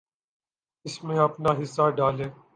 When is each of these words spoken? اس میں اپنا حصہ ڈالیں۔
اس 0.85 0.95
میں 1.03 1.19
اپنا 1.19 1.49
حصہ 1.61 1.89
ڈالیں۔ 1.97 2.29